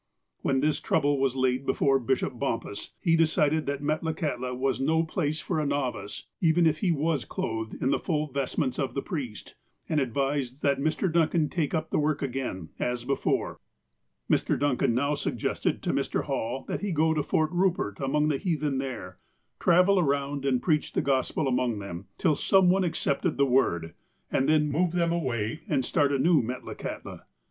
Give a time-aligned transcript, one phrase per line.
[0.41, 5.41] "When this trouble was laid before Bishop Bompas, he decided that Metlakahtla was no place
[5.41, 9.53] for a "novice," even if he was clothed in the full vestments of the priest,
[9.87, 11.13] and advised that Mr.
[11.13, 13.59] Duncan take up the work again, as before.
[14.27, 14.57] Mr.
[14.57, 16.23] Duncan now suggested to Mr.
[16.23, 19.19] Hall that he go to Fort Kupert, among the heathen there,
[19.59, 23.93] travel around and preach the Gospel among them, till some one ac cepted the Word,
[24.31, 27.25] and then move them away and start a new Metlakahtla.